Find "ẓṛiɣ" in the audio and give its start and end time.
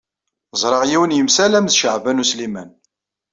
0.61-0.83